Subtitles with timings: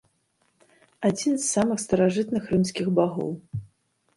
[1.09, 3.31] Адзін з самых старажытных рымскіх багоў.